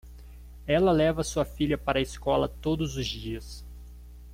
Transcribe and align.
Ela 0.65 0.91
leva 0.91 1.23
sua 1.23 1.45
filha 1.45 1.77
para 1.77 1.99
a 1.99 2.01
escola 2.01 2.49
todos 2.49 2.97
os 2.97 3.05
dias. 3.05 3.63